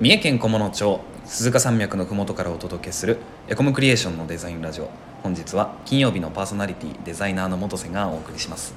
[0.00, 3.18] 三重県菰野町鈴鹿山脈の麓からお届けする
[3.48, 4.88] エコムクリエーションのデザインラジオ
[5.22, 8.72] 本日は金曜日のパーソナリティデザイナーの元瀬がお送りします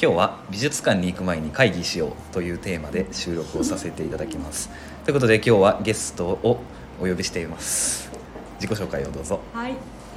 [0.00, 4.70] 今日は美術館に行く前に会議しようというテーマで収録をさせていただきます
[5.04, 6.62] ということで今日はゲストを
[6.98, 8.10] お呼びしています
[8.54, 9.74] 自己紹介をどうぞはい、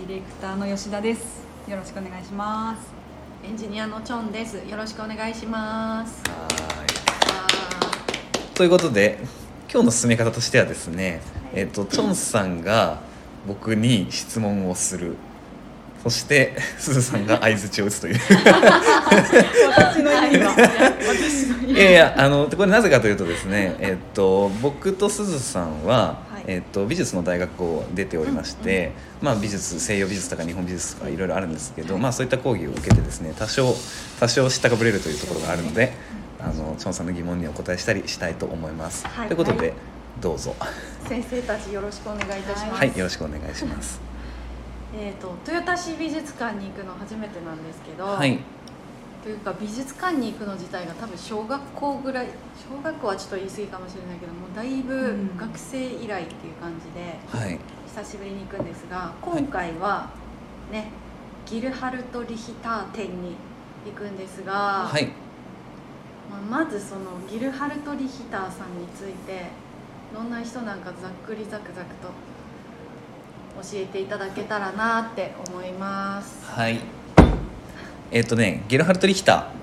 [0.07, 1.43] ディレクターの吉田です。
[1.67, 2.89] よろしくお願いします。
[3.43, 4.55] エンジニアのチョンです。
[4.67, 6.23] よろしくお願いします。
[6.27, 9.19] はあいということで
[9.71, 11.21] 今日の進め方としてはですね、
[11.53, 12.99] えっとチョンさんが
[13.47, 15.15] 僕に質問をする。
[16.03, 18.19] そして すずさんが相づちを打つという。
[19.77, 20.37] 私の意
[21.67, 26.43] 味 いやいやあのこれなぜかというとですね、えっと、僕とすずさんは、はい。
[26.47, 28.91] えっと、美術の大学を出ておりまして、
[29.21, 33.73] まあ、美術西洋美術とか日本美術とかいろいろあるんですけど、まあ、そういった講義を受けてですね多少
[34.19, 36.20] 多少知ったかぶれるというところがあるのであ
[36.53, 39.07] のチョンさんの疑問にお答えしたりしたいと思います。
[39.07, 39.27] はい。
[39.27, 39.73] ということで、はい。
[40.21, 40.55] どうぞ。
[40.59, 42.79] ー先生たちよろしくお願いいたします。
[42.79, 44.01] はいよろしくお願いします。
[44.97, 48.39] えっ、と豊田市美術館に行くの初めてなんですけど、はい。
[49.23, 55.37] というか美術館に行くの自体が多分小学校ぐらい小学校はちょっと言い過ぎかもしれないけどもだいぶうん。
[55.37, 57.59] 学生以来っていう感じではい。
[57.87, 60.09] 久しぶりに行くんですが今回は
[60.71, 60.89] ね、
[61.45, 63.35] ギルハルト・リヒター展に
[63.85, 65.11] 行くんですが、はい
[66.49, 69.45] まずそのギルハルト・リヒターさんについて
[70.13, 72.09] どんな人なんかざっくりざくざくと
[73.61, 76.45] 教えていただけたらなって思います。
[76.45, 76.79] はい。
[78.11, 79.61] えっ、とねゲルハルト・リヒター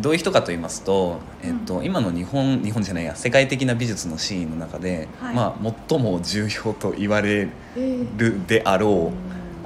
[0.00, 5.34] どういう人かと言いますと,、えっと今の日本日本じゃないや世界的な美術のシーンの中で、はい。
[5.34, 9.12] まあ、最も重要と言われえーるであろ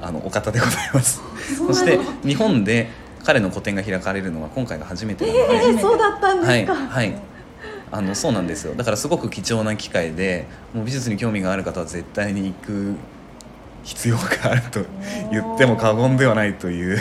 [0.01, 1.21] うあのお方でございます。
[1.57, 2.89] そして日本で
[3.25, 7.15] 彼の個展が開かれるのは今回が初めてなので、えー、そうだったんはいですか、はい
[7.91, 8.75] あのそうなんですよ。
[8.75, 12.95] だからすごく貴重な機会でもう美術に興味がある方は絶対に行く
[13.83, 14.83] 必要があると
[15.31, 16.97] 言っても過言ではないという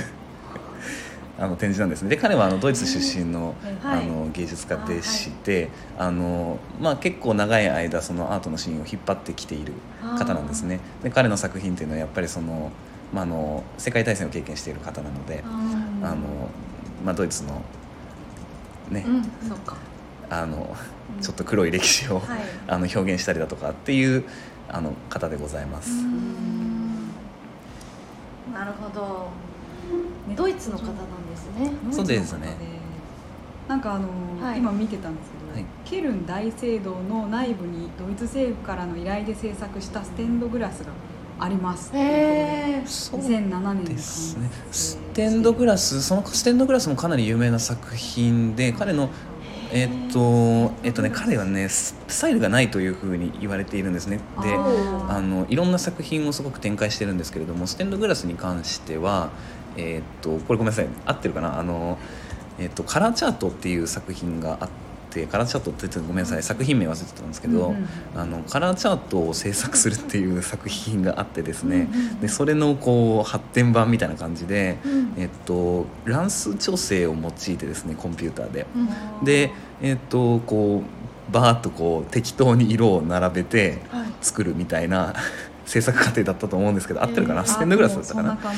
[1.41, 2.11] あの展示なんですね。
[2.11, 9.73] で彼はあのドイツ出身の,、はいあの芸術家でしてあ、のまあ、結構長い間そのアートのシーンを引っ張ってきている
[10.17, 10.79] 方なんですね。
[11.03, 12.71] で彼の作品っていうのはやっぱりその、
[13.15, 15.49] まあ、あの世界大戦を経験している方なのであ
[16.03, 16.17] あの、
[17.05, 17.63] まあ、ドイツの
[18.91, 19.25] ね、ーうん
[20.31, 20.75] あの
[21.21, 22.41] ちょっと黒い歴史を、はい。
[22.67, 24.25] あの表現したりだとかっていう
[24.69, 25.91] あの方でございます。
[28.53, 29.29] なるほど。
[30.35, 30.95] ドイツの方なん
[31.31, 31.73] ですね。
[31.93, 32.57] そうですね。
[33.69, 34.09] なんかあの、
[34.43, 34.59] はい。
[34.59, 35.65] 今見てたんですけど、はい。
[35.85, 40.87] ケルン大聖堂の内部にドイツ政府からの依頼で制作したステンドグラスが
[41.39, 41.91] あります。
[41.95, 43.21] えそう。
[43.21, 44.49] 2007年ですね。
[44.71, 49.11] ステンドグラスそのステンドグラスもかなり有名な作品で彼の
[49.73, 54.21] えっとえっとね彼はねススタイルがないというふうに言われているんですね。
[54.43, 59.31] であのいろんな作品をすごく展開してるんですけれどもステンドグラスに関しては
[59.77, 60.89] えっとこれごめんなさい。
[61.05, 61.59] 合ってるかな？
[61.59, 61.99] あの、
[62.59, 64.69] えっと、カラーチャートっていう作品があっ
[65.15, 71.89] てカラーチャートってごめんなさい作品名忘れてたんですけど、うんうんあのカラーチャートを制作するっていう作品があってですね
[72.21, 74.79] でそれのこう発展版みたいな感じで、
[75.17, 78.67] えっと、乱数調整を用いてですねコンピューターで。
[79.23, 79.53] で
[79.83, 80.83] えっとこ
[81.31, 85.15] うバーッとこう適当に色を並べてはい作るみたいな
[85.67, 88.49] 制作過程だったと思うんですけど合ってるかな、あステンドグラスだったかななんか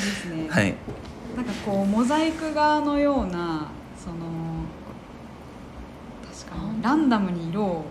[1.65, 4.36] こうモザイク画のようなその
[6.81, 7.85] ランダムに色を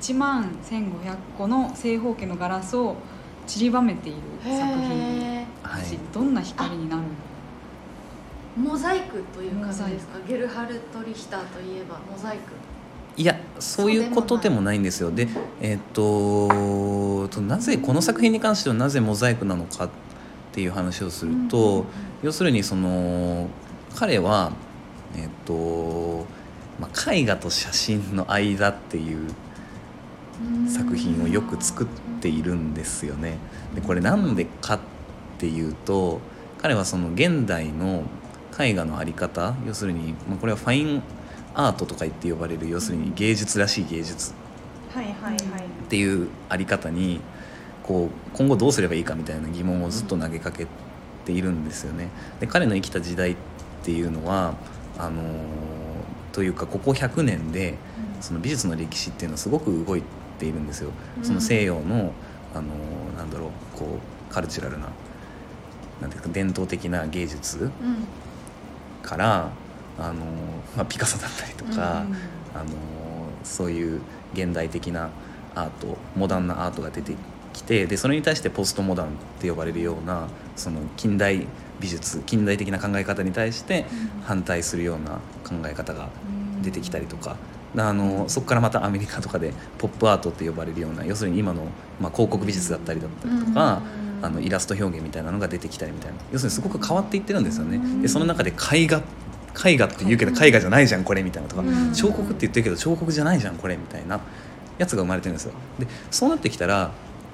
[0.00, 2.96] 1万1500個の正方形のガラスを
[3.46, 5.22] 散りばめている作品。
[5.22, 7.02] へはいどんな光になる
[8.56, 10.18] モザイクという感じですか？
[10.26, 12.52] ゲルハルト・リヒターといえばモザイク。
[13.16, 15.10] いやそういうことでもないんですよ。
[15.10, 15.28] で
[15.60, 19.90] えっととなぜこの作品に関してはなぜモザイクなのかっ
[20.52, 21.84] ていう話をすると、
[22.22, 23.48] 要するにその
[23.94, 24.52] 彼は
[25.16, 26.26] えっと、
[26.78, 29.30] まあ、絵画と写真の間っていう
[30.68, 31.86] 作品をよく作っ
[32.20, 33.38] ているんですよね。
[33.74, 34.80] でこれなんでかっ
[35.38, 36.20] ていうと
[36.58, 38.04] 彼はその現代の
[38.58, 41.02] 絵画の在り方要するに、まあ、これはファイン
[41.54, 44.34] アートとか言って呼ばれる要するに芸術らしい芸術っ
[45.88, 47.20] ていうあり方に
[47.82, 50.66] こう今後どうすればいいかみたいな疑問をずっと投げかけ
[51.24, 52.08] ているんですよね。
[52.38, 53.36] で彼の生きた時代っ
[53.82, 54.54] ていうのは
[54.96, 55.77] あのー
[56.38, 57.74] というかここ100年で
[58.20, 60.04] その美術の歴史っていうのはすごく動い
[60.38, 60.92] ているんですよ。
[61.20, 62.12] その西洋の
[62.54, 63.98] あのーなんだろうこ
[64.30, 64.86] うカルチュラルな
[66.00, 67.70] なんていうか伝統的な芸術うん。
[69.02, 69.50] から
[69.98, 70.24] あの、
[70.76, 71.76] まあ、ピカソだったりとか、うん。
[71.76, 72.08] あの
[73.42, 74.00] そういう
[74.32, 75.10] 現代的な
[75.56, 77.14] アートモダンなアートが出て
[77.52, 81.48] きてでそれに対してポストモダンって呼ばれるようなその近代
[81.80, 83.86] 美術近代的な考え方に対して
[84.24, 86.08] 反対するような考え方が
[86.62, 87.36] 出てきたりとか。
[87.76, 91.64] あのそこからまたアメリカとかでポップアートって呼ばれるような要するに今の、
[92.00, 93.82] まあ、広告美術だったりだったりとか、
[94.22, 96.16] あのイラスト表現みたいなのが出てきたりみたいな。
[96.32, 97.78] 要するにすごく変わっていってるんですよね。
[98.00, 99.02] でその中で絵画
[99.66, 101.62] 絵画って言うけど絵画じゃないじゃんこれみたいなとか。
[101.62, 101.92] うん。
[101.92, 104.20] 彫刻って言ってるけど彫刻じゃないじゃんこれみたいな
[104.78, 105.52] やつが生まれてるんですよ。
[105.78, 106.90] でそうなってきたら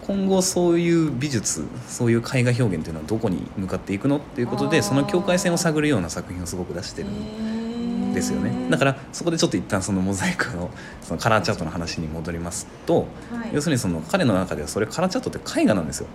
[0.07, 8.69] 今後そういう美術そういう絵画表現っていうのはどこに向かっていくのっていうことでその境界線を探るような作品をすごく出してるんですよね。
[8.71, 10.71] だからそこでちょっと一旦そのモザイクの
[11.03, 13.51] そのカラーチャートの話に戻りますとはい。
[13.55, 16.07] 要するにその彼の中ではそれカラーチャートって絵画なんですよ。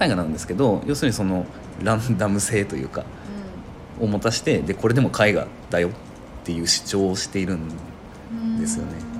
[0.00, 1.46] 絵画なんですけど要するにその
[1.82, 3.04] ランダム性というか
[4.00, 7.68] を持たしてでこれでも絵画だよっていう主張をしているん
[8.58, 9.11] ですよね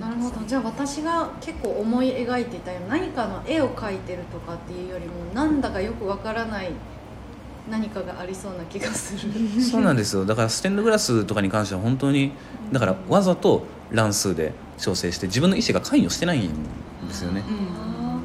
[0.00, 0.46] なるほど。
[0.46, 2.78] じゃあ私が結構思い描いていたよ。
[2.86, 6.70] うな何かの絵を描いてるとかっていうよりもなんだかよくわからない
[7.70, 9.62] 何かがありそうな気がする。
[9.62, 10.24] そうなんですよ。
[10.24, 12.32] だからステンドグラスとかに関しては本当に
[12.72, 16.50] だからわざと乱数で調整して自分の意思が関与してないん
[17.08, 17.42] ですよね。
[17.76, 18.20] あ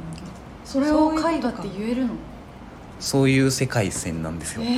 [0.63, 2.13] それを絵画って言えるの？
[2.99, 4.61] そういう世界線なんですよ。
[4.63, 4.77] え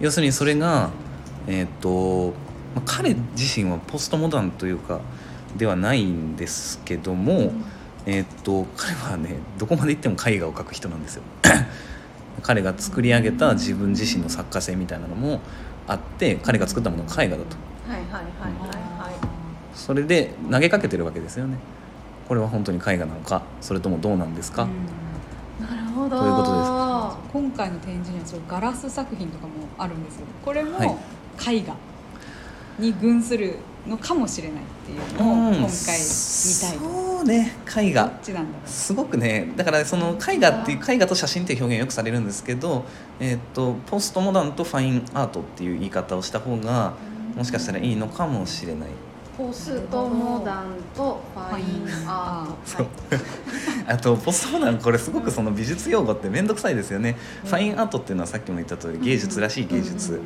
[0.00, 0.90] 要するにそれが
[1.46, 2.34] えーっと
[2.74, 5.00] まあ彼自身はポストモダンというか
[5.56, 7.52] ではないんですけども、
[8.06, 11.22] えーっと彼はねどこまで行っても絵画を描く人なんですよ。
[12.42, 15.40] 彼が作り上げた自分自身の作家性みたいなのも
[15.86, 17.56] あって彼が作ったものが絵画だと。
[17.90, 19.14] はいはいはいはいはい。
[19.74, 21.58] それで投げかけてるわけですよね。
[22.28, 23.42] これは本当に絵画なのか？
[23.60, 24.68] それともどうなんですか、
[25.60, 26.16] なるほど。
[26.16, 26.70] どういうことです。
[26.70, 30.26] か今回の展示にはそうガラス作品とかもあるんですよ。
[30.44, 31.56] これもはい。
[31.56, 31.74] 絵画
[32.78, 33.56] に群する
[33.88, 35.54] のかもしれないっていうのをうん。
[35.54, 37.52] 今回見たいそうね。
[37.76, 38.04] 絵画。
[38.04, 38.68] どっちなんだろう。
[38.68, 39.52] すごくね。
[39.56, 42.84] だからその絵画っていう絵画と写真っていう表現よくされるんですけど、
[43.18, 46.94] えー、とポストモダンとファインアートっていう言い方をした方が
[47.36, 48.88] もしかしたらいいのかもしれない。
[49.36, 52.88] ポストモダンとファインアート、はい、
[53.86, 60.20] あとポストモダンこれすごくその美術用語って面倒くさいですよね、ファインアートっていうのはさっきも言った通り芸術らしい芸術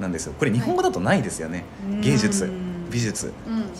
[0.00, 0.34] なんですよ。
[0.38, 2.00] これ日本語だとないですよね、うん。
[2.00, 2.50] 芸術
[2.94, 3.32] 美術。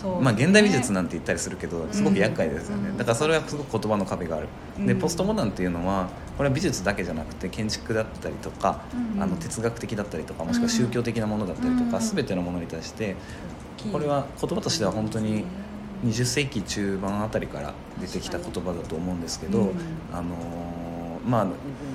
[0.03, 0.23] うん。
[0.23, 2.97] まあ現代美術なんて言ったりするけどすごく厄介ですよね、うん。
[2.97, 4.47] だからそれはすごく言葉の壁がある、
[4.77, 4.99] でうん。
[4.99, 8.81] ポストモダンっていうのはこれは美術だけじゃなくて建築だったりとか、
[9.15, 13.15] うんあの哲学的だったりとかもしくは宗教的なものだったりとか、うん全てのものに対して
[13.91, 15.45] これは言葉としては本当に
[16.05, 19.69] 20世紀中盤あたりから出てきた言葉だと思うんですけど、うん。
[20.11, 20.84] あのー
[21.25, 21.47] まあ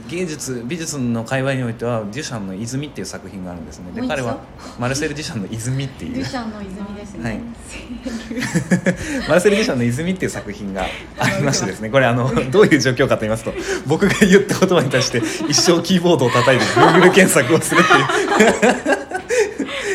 [0.09, 3.93] 芸術美術の界隈においてはデュシャンの「泉」っていう作品があるんですね。
[3.93, 4.39] で彼は
[4.79, 6.15] マルセル・デュシャンの「泉」っていう。
[6.15, 7.41] デュシャンの泉ですね、はい。
[9.29, 10.85] マルセル・デュシャンの「泉」っていう作品が
[11.19, 11.91] ありましてですね。
[11.91, 13.55] これあのどういう状況かと言いますと
[13.87, 19.01] 僕が言った言葉に対して一生キーボードを叩いて Google 検索をするっていう。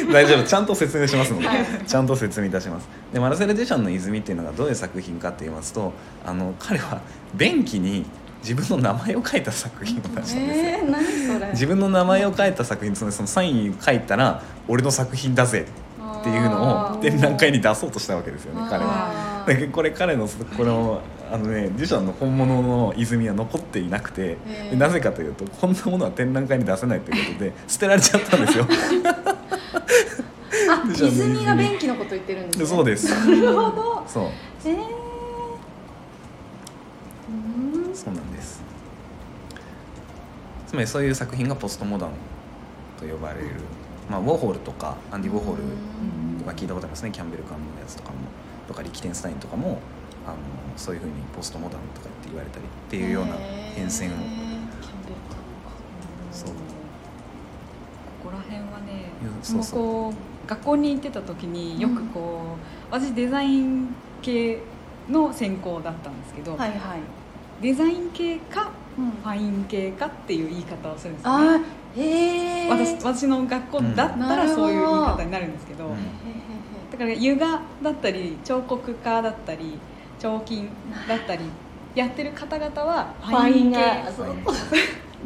[0.14, 0.44] 大丈夫。
[0.44, 1.48] ちゃんと説明しますので。
[1.86, 2.88] ちゃんと説明いたします。
[3.14, 5.94] でマルセル・デュシャンの「泉」っていうのがどういう作品かって言いますと
[6.26, 7.02] あの彼は
[7.34, 8.06] 便器に
[8.45, 11.51] 自分の名前を書いた作品を出したんですよ、えー、何それ？
[11.51, 15.65] 自分の名前を書いた作品そのそのサイン書いたら俺の作品だぜ
[16.22, 19.46] っていうのを展覧会に出そうとしたわけですよね彼は。
[19.72, 24.38] これ彼のこのあのねデュシャンの本物の泉は残っていなくて
[24.75, 28.67] なぜかというとこんなものは展覧会に出せないということで捨てられちゃったんですよ。
[30.93, 32.63] 泉泉が便器のこと言ってるんですね。
[32.65, 33.10] でそうです。
[33.10, 34.03] なるほど。
[34.08, 34.25] そう。
[34.65, 35.05] えー、うん
[38.05, 38.62] そうなんです。
[40.67, 42.12] つまりそういう作品がポストモダン
[43.00, 43.47] と呼ばれる、
[44.09, 45.63] まあ、ウォーホルとかアンディ・ウォーホル
[46.39, 47.09] とか聞いたことありますね。
[47.12, 48.17] キャンベル・カンのやつとかも。
[48.67, 49.79] とかリキテンスタインとかも
[50.25, 50.38] あの
[50.75, 53.33] そういうふうにポストモダンとかって言われたりっていうような
[53.75, 54.12] 変遷を。
[54.12, 55.38] へーキャンベルカン
[56.31, 56.50] そう。
[56.50, 56.55] こ
[58.25, 59.09] こら辺はね
[59.41, 60.13] そうそうこ
[60.45, 60.47] う。
[60.47, 62.55] 学校に行ってた時によくこ
[62.91, 64.59] う、私デザイン系
[65.09, 66.79] の専攻だったんですけど、はいはい、
[67.62, 69.12] デザイン系かうん。
[69.12, 71.65] ファイン系かっていう言い方をするんですよね。
[71.97, 75.95] へえ私私の学校だったうんらそういう言い方になるんですけど、うん。
[76.91, 79.77] だから油画だったり彫刻家だったり
[80.19, 80.69] 彫金
[81.07, 81.43] だったり
[81.93, 83.79] やってる方々はファイン系。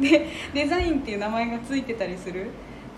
[0.00, 2.50] でデザインっていう名前がついてたりする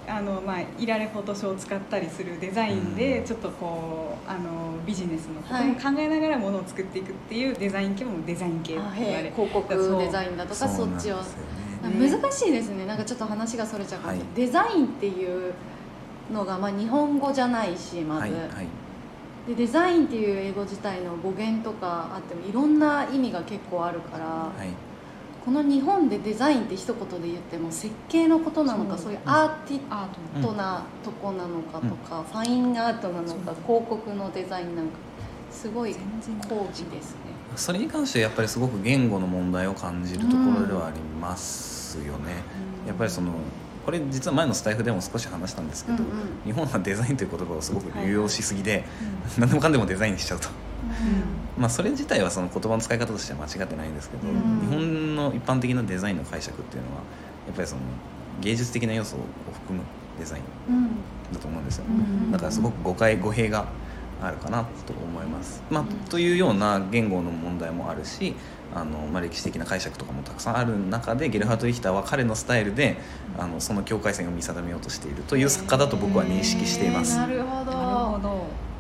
[0.09, 3.25] あの、まあ、イラレフォトショーを使ったりするデザインでうん。
[3.25, 5.67] ちょっとこうあのビジネスのことはい。
[5.69, 11.17] も考えながらものを作っていくっていうデザイン系もデザイン系ってあ言われ広告デザインだとかそっちを。
[11.17, 11.23] ね
[11.83, 12.87] 難しいですね。
[12.87, 14.01] なんかちょっと話がそれちゃう。
[14.01, 14.37] かもしれないはい。
[14.37, 15.53] デザインっていう
[16.33, 18.67] のが、まあ、日本語じゃないしまず、はいはい。
[19.49, 24.92] でデザインっていう英語自体の語源とかあってもいろんな意味が結構あるから、はい
[25.45, 34.93] この日本でデザインって一言で言っても設計のことなのかそそうういうアーティアートトなとこなのかとか、ファインアートなのか広告のデザインなんか
[35.51, 37.19] すごい全然高貴ですね。
[37.57, 42.43] それに関してやっぱりすごく言語の問題を感じるところではありますよね、
[42.87, 43.33] やっぱりその
[43.85, 46.17] これ実は前のスタイフでも少し話したんですけど、うんうん。
[46.45, 48.85] 日本はデザインという言葉をすごく流用しすぎで、
[49.39, 50.49] 何でもかんでもデザインしちゃうと、
[51.59, 54.61] まあ、それ自体はその言葉の使い方としては間違ってないんですけど、うん。
[54.61, 57.03] 日本の一般的なデザインの解釈っていうのは
[57.47, 57.83] やっぱりその
[58.41, 59.19] 芸術的な要素を
[59.53, 59.85] 含む
[60.19, 60.89] デザインうん
[61.33, 62.33] だと思うんですよ、うん。
[62.33, 63.67] だからすごく誤解語弊が
[64.23, 68.35] あるかなと思います、まあうん、というような言語の問題もあるし
[68.75, 72.99] あの、まあ、歴史的な解釈とかもたくさんある中でゲルハート・リヒターは彼のスタイルで
[73.37, 77.73] あのその境界線を見定めようとしているという作家だと僕は認識しています、なるほど。
[77.73, 78.73] なるほど。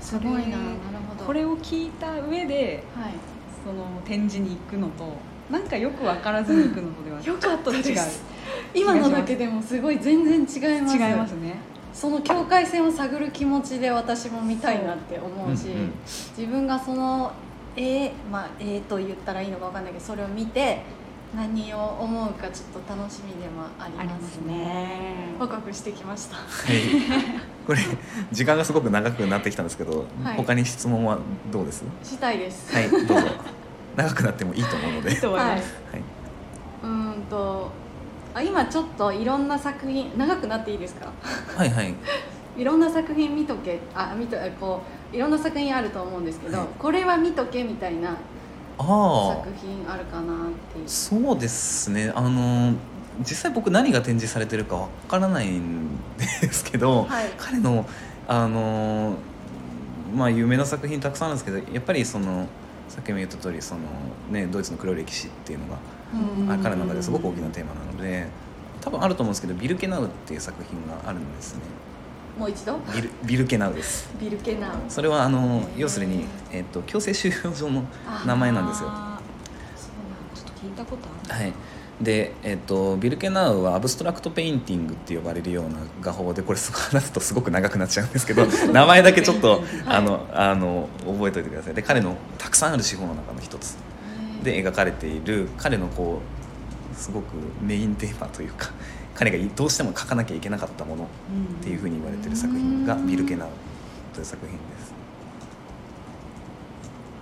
[0.00, 0.95] すごいななるほど
[1.26, 3.12] これを聞いた上ではい。
[3.64, 5.12] その展示に行くのと
[5.50, 7.90] なんかよく分からずに行くのとではよかったです。
[7.90, 7.98] 違う。
[8.74, 10.96] 今のだけでもすごい全然違います。
[10.96, 11.56] 違いますね。
[11.92, 15.92] その境界線を探る気持ちで私も見たいなって思うし、うんうん
[16.36, 17.32] 自分がその
[17.76, 20.82] 絵まあ絵と言ったらいいのか分かんないけどそれを見て
[21.34, 26.36] 何を思うかちょっと楽しみでもありまますすねねワクワクしてきました。
[26.36, 26.46] はい、
[27.66, 27.80] これ
[28.32, 30.36] 時間がすごく長くなってきたんですけど、はい。
[30.36, 31.18] 他に質問は
[31.52, 31.84] どうです？
[32.02, 32.72] したいです。
[32.72, 33.26] はいどうぞ。
[33.96, 35.56] 長くなってもいいと思うので、いいと思いはい。
[35.56, 36.02] ます、はい、
[36.82, 37.70] うーんと
[38.34, 41.10] あ今ちょっといろんな作品長くなっていいですか？
[41.56, 41.94] はいはい。
[42.56, 44.80] いろんな作品見とけあ見とこ
[45.12, 46.66] ういろんな作品あると思うんですけど、はい。
[46.78, 48.16] これは見とけみたいな
[48.78, 50.36] ああ作品あるかなっ
[50.72, 50.88] ていう。
[50.88, 52.12] そうですね。
[52.14, 52.74] あの
[53.20, 55.96] 実際僕何が展示されてるかわからないん
[56.42, 57.30] ですけど、はい。
[57.38, 57.88] 彼の
[58.28, 59.14] あの
[60.14, 62.46] まあ有名な作品たくさんあるんですけどやっぱりその
[62.88, 63.80] さっきも言った通りその
[64.30, 65.78] ねドイツの黒い歴史っていうのが、
[66.38, 66.52] うん。
[66.52, 68.26] あ彼の中ですごく大きなテーマなので
[68.80, 71.62] 多分あると思うんですけどビルケナウっていう作品があるんですね
[72.38, 72.78] もう一度？
[72.94, 74.10] ビルビルケナウです。
[74.20, 74.72] ビルケナウ。
[74.88, 77.84] それはあの要するに、えっと強制収容所の
[78.26, 78.88] 名前なんですよ。
[78.90, 79.20] あ
[79.74, 81.44] そうーちょっと聞いたことある。
[81.44, 81.52] はい、
[82.00, 91.74] で、えっとビルケナウは abstract painting って呼ばれるような画法でこれ話すとすごく長くなっちゃうんですけど 名前だけちょっとあのあの覚えておいてください。
[91.74, 93.78] で彼のたくさんある手法の中の一つ。
[94.44, 96.35] で描かれている彼のこう
[96.96, 97.26] すごく
[97.62, 98.70] メインテーマというか
[99.14, 101.06] 彼がどうしても描かなきゃいけなかったものっ
[101.62, 103.48] ていうふうに言われてる作品がビルケナウ
[104.12, 104.94] という作品です。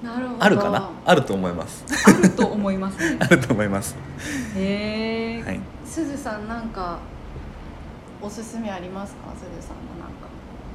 [0.02, 0.44] なるほど。
[0.44, 0.90] あるかな？
[1.04, 1.84] あると思います。
[2.06, 3.16] あると思いますね。
[3.22, 3.96] あると思います。
[4.56, 5.60] へえ、はい。
[5.86, 6.98] すずさんなんか
[8.20, 9.32] おすすめありますか？
[9.36, 10.28] すずさんのなんか。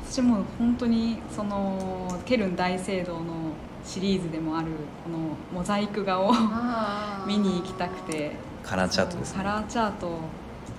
[0.09, 3.51] 私も本当にそのケルン大聖堂の
[3.85, 4.67] シリーズでもある
[5.03, 5.19] この
[5.53, 6.31] モザイク画を
[7.27, 8.31] 見に行きたくて
[8.69, 9.37] カラーチャートですね。
[9.37, 10.07] カラーチャート。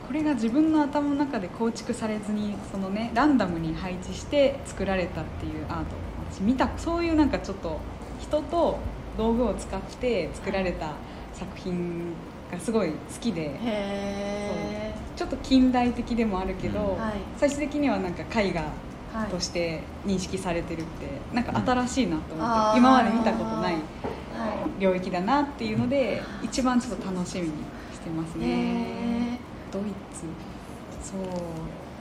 [0.06, 5.97] これが自分の頭の中で構築されずにそのねランダムに配置して作られたっていうアート
[6.32, 7.78] 私見たそういうなんかちょっと
[8.20, 8.78] 人と
[9.16, 10.94] 道具を使って作られた
[11.32, 12.12] 作品
[12.50, 13.50] がすごい好きで。
[15.16, 16.99] ちょっと近代的でもあるけど、うん。
[16.99, 17.12] はい。
[17.37, 23.82] 最終的にはなんか絵画はいとして認識されてるってなんか新しいなと思って、今まで見たことないはい
[24.80, 27.52] 領域だなっていうので一番ちょっと楽しみに
[27.92, 28.46] してますね。
[28.46, 29.38] へ
[29.70, 29.82] ドイ
[30.12, 30.25] ツ。
[31.12, 31.20] そう。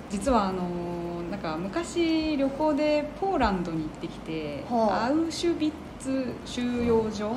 [0.10, 7.36] 実はあのなんか昔旅行でポーランドに行ってきてアウシュビッツ収容所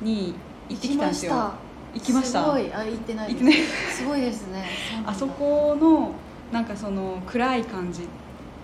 [0.00, 0.34] に
[0.68, 1.32] 行ってきたんですよ。
[1.32, 1.52] 行
[1.94, 2.44] 行きました。
[2.44, 2.72] すごい。
[2.72, 3.44] あ行ってないです。
[3.44, 3.68] 行ってない。
[3.92, 4.64] すごいですね。
[5.04, 6.12] あそこの
[6.52, 8.02] なんかその暗い感じ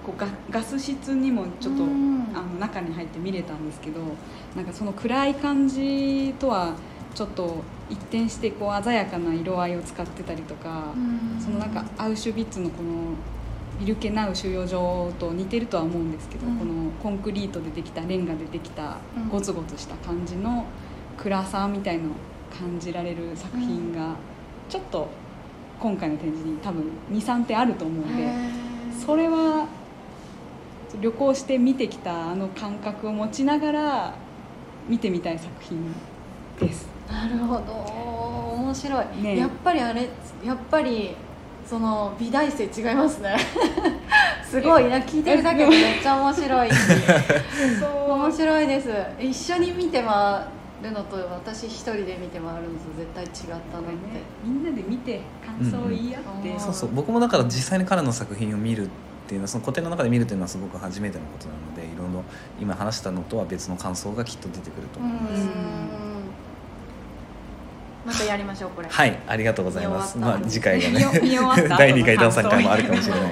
[0.04, 2.14] こうガガス室にもちょっとうん。
[2.34, 4.00] あの中に入って見れたんですけど
[4.56, 6.74] なんかその暗い感じとは
[7.14, 11.40] ちょっと一転してこう鮮やかな色合いを使ってたりとか、うん。
[11.40, 13.14] そのなんかアウシュビッツのこの
[13.78, 16.58] ビルケナウ収容所と似てるとは思うんですけど、うん。
[16.58, 19.28] このコンクリートでできたレンガでできたうん。
[19.28, 20.64] ゴツゴツした感じの
[21.16, 22.12] 暗さみたいのを
[22.58, 24.16] 感じられる作品が
[24.68, 25.08] ちょっと
[25.80, 28.32] 今回の展示に多分23点あると思うんで
[29.04, 29.66] それは
[31.00, 34.14] 旅行して見てきたあの感覚を持ちながら
[34.88, 35.94] 見てみたい作品
[36.60, 36.88] です。
[37.08, 37.72] なるほど。
[38.54, 40.08] 面白い、ねやっぱりあれ
[40.44, 41.14] やっぱり
[41.66, 43.36] その美大生違いますね。
[44.48, 46.70] すごいな聞いてるだけでめっちゃ面白い。
[47.80, 48.12] そう。
[48.12, 48.90] 面白いです。
[49.18, 50.46] 一緒に見ては
[50.82, 53.30] るのと私一人で見て回るのと絶対違っ
[53.72, 56.60] たなって、ねみんなで見て感想を言い合って、うんうん。
[56.60, 56.90] そうそう。
[56.94, 58.88] 僕もだから実際に彼の作品を見る
[59.24, 62.22] っていうのはその古典の中で見るっていうのはすごく初めてのことなのでいろいろ
[62.60, 65.48] 今話したのとは別の感想がきっと出てくると思います、うん
[68.04, 68.88] またやりましょうこれ。
[68.88, 70.18] はいありがとうございます。
[70.18, 73.28] まあ次回がね第2回第3回もあるかもしれないは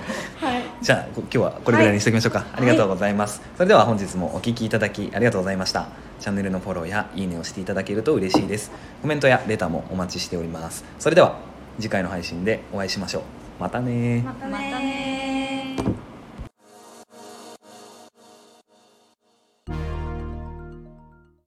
[0.59, 0.63] い。
[0.81, 5.89] じゃあこ今日はこれぐらいにしておきましょうか、ありがとうございます、それでは本日もお聞きいただきありがとうございました。
[6.21, 8.71] チャンネルのフォローやいいねをしていただけると嬉しいです。
[9.03, 10.85] コメントやレターもお待ちしております。
[10.99, 11.37] それでは
[11.79, 13.23] 次回の配信でお会いしましょう。
[13.61, 15.12] またねまたねまたね